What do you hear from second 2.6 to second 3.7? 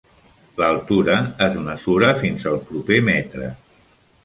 proper metre.